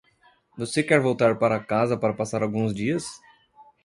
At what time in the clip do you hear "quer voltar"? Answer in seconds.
0.81-1.37